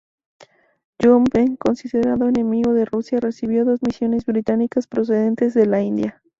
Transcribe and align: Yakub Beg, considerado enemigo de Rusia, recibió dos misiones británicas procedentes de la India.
Yakub 0.97 1.29
Beg, 1.31 1.59
considerado 1.59 2.27
enemigo 2.27 2.73
de 2.73 2.85
Rusia, 2.85 3.19
recibió 3.19 3.65
dos 3.65 3.83
misiones 3.83 4.25
británicas 4.25 4.87
procedentes 4.87 5.53
de 5.53 5.67
la 5.67 5.83
India. 5.83 6.23